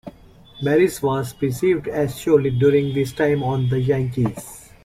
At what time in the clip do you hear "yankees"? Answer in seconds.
3.79-4.71